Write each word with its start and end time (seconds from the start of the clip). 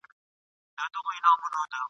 چي 0.03 0.07
هر 0.81 0.89
لوري 0.93 1.19
ته 1.23 1.29
یې 1.29 1.31
واچول 1.31 1.51
لاسونه!. 1.53 1.77